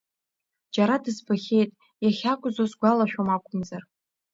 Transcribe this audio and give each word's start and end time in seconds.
Џьара 0.73 0.95
дызбахьеит, 1.03 1.71
иахьакәзу 2.05 2.67
сгәалашәом 2.71 3.29
акәмзар. 3.35 3.83